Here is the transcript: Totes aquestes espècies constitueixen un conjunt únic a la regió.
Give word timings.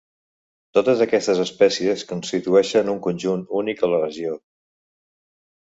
Totes 0.77 1.03
aquestes 1.05 1.41
espècies 1.43 2.07
constitueixen 2.13 2.91
un 2.95 3.01
conjunt 3.09 3.45
únic 3.61 3.87
a 3.89 3.95
la 3.95 4.05
regió. 4.05 4.37